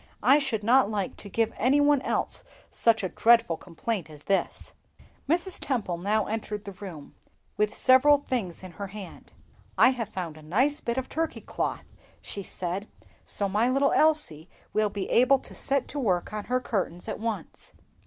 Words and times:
"I 0.23 0.39
should 0.39 0.63
not 0.63 0.89
like 0.89 1.15
to 1.17 1.29
give 1.29 1.53
any 1.57 1.79
one 1.79 2.01
else 2.01 2.43
such 2.71 3.03
a 3.03 3.09
dreadful 3.09 3.55
complaint 3.55 4.09
as 4.09 4.23
this." 4.23 4.73
Mrs. 5.29 5.59
Temple 5.59 5.99
now 5.99 6.25
entered 6.25 6.65
the 6.65 6.71
room, 6.71 7.13
with 7.55 7.71
several 7.71 8.17
things 8.17 8.63
in 8.63 8.71
her 8.71 8.87
hand. 8.87 9.31
"I 9.77 9.89
have 9.89 10.09
found 10.09 10.37
a 10.37 10.41
nice 10.41 10.81
bit 10.81 10.97
of 10.97 11.05
red 11.05 11.11
Turkey 11.11 11.41
cloth," 11.41 11.85
said 12.23 12.87
she, 12.87 13.05
"so 13.25 13.47
my 13.47 13.69
little 13.69 13.91
Elsie 13.91 14.49
will 14.73 14.89
be 14.89 15.07
able 15.11 15.37
to 15.37 15.53
set 15.53 15.87
to 15.89 15.99
work 15.99 16.33
on 16.33 16.45
her 16.45 16.59
curtains 16.59 17.07
at 17.07 17.19
once." 17.19 17.71